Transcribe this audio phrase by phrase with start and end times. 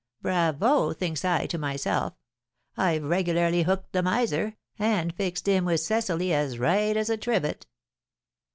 [0.23, 2.15] 'Bravo!' thinks I to myself,
[2.75, 7.67] 'I've regularly hooked the miser, and fixed him with Cecily as right as a trivet.